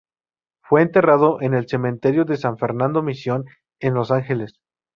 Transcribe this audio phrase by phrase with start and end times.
[0.63, 3.45] Fue enterrado en el Cementerio de San Fernando Mission,
[3.79, 4.59] en Los Ángeles.